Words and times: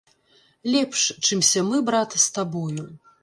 Лепш, 0.75 1.01
чымся 1.27 1.61
мы, 1.69 1.77
брат, 1.91 2.17
з 2.23 2.35
табою! 2.39 2.89